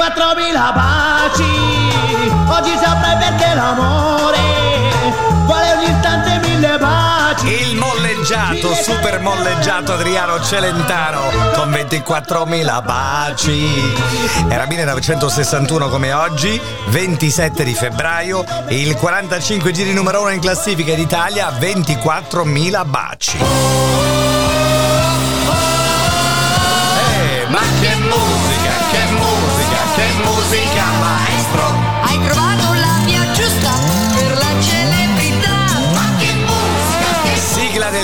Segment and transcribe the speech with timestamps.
[0.00, 1.44] 24.000 baci.
[2.48, 4.38] Oggi saprai perché l'amore
[5.44, 7.46] vuole ogni istante mille baci.
[7.70, 11.20] Il molleggiato, super molleggiato Adriano Celentano
[11.52, 13.94] con 24.000 baci.
[14.48, 21.50] Era 1961 come oggi, 27 di febbraio, il 45 giri numero 1 in classifica d'Italia,
[21.50, 24.19] 24.000 baci.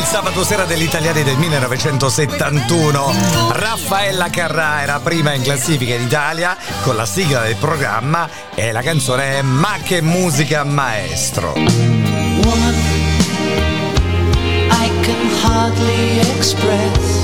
[0.06, 3.12] Sabato sera degli italiani del 1971.
[3.50, 8.82] Raffaella Carrà era prima in classifica in Italia con la sigla del programma e la
[8.82, 11.54] canzone è Ma che musica maestro.
[11.54, 12.74] Woman,
[14.70, 17.15] I can hardly express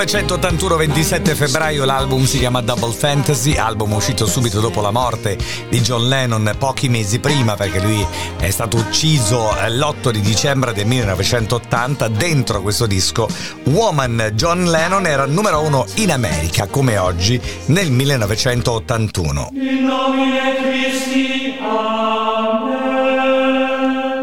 [0.00, 5.36] 1981, 27 febbraio, l'album si chiama Double Fantasy, album uscito subito dopo la morte
[5.68, 8.02] di John Lennon, pochi mesi prima, perché lui
[8.38, 12.08] è stato ucciso l'8 di dicembre del 1980.
[12.08, 13.28] Dentro questo disco,
[13.64, 19.50] Woman John Lennon era numero uno in America, come oggi, nel 1981.
[19.52, 22.78] In nomine Christi, amen.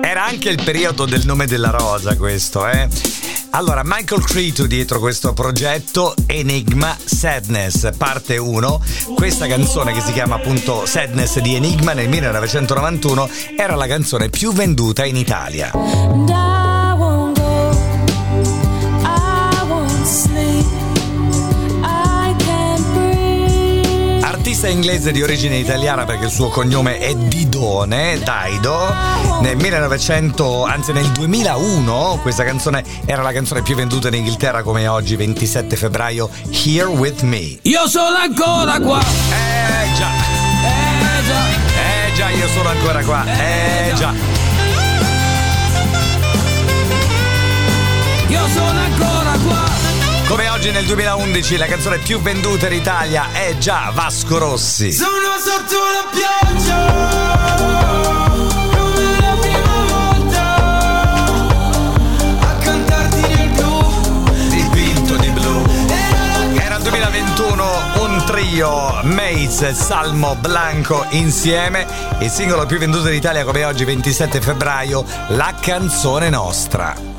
[0.03, 3.36] Era anche il periodo del nome della rosa questo, eh?
[3.58, 8.81] Allora, Michael Cretu dietro questo progetto Enigma Sadness, parte 1.
[9.16, 13.27] Questa canzone che si chiama appunto Sadness di Enigma nel 1991
[13.58, 16.56] era la canzone più venduta in Italia.
[24.58, 28.91] Artista inglese di origine italiana perché il suo cognome è Didone, Daido.
[29.39, 34.88] Nel 1900, anzi nel 2001, questa canzone era la canzone più venduta in Inghilterra come
[34.88, 37.59] oggi, 27 febbraio, Here With Me.
[37.61, 38.99] Io sono ancora qua.
[38.99, 40.09] Eh già,
[40.66, 44.56] Eh già, eh già, io sono ancora qua, eh già.
[50.27, 54.92] Come oggi nel 2011 la canzone più venduta in Italia è già Vasco Rossi.
[54.92, 57.55] Sono sotto la pioggia.
[58.76, 60.55] Come la prima volta.
[62.42, 64.30] A cantarti nel blu.
[64.49, 65.66] Dipinto di blu.
[66.58, 67.66] Era il 2021
[67.99, 71.87] un trio Mates, Salmo, Blanco insieme.
[72.20, 77.17] Il singolo più venduto in Italia come oggi 27 febbraio, La canzone nostra.